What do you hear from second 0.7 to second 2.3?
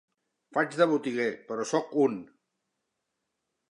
de botiguer, però soc un.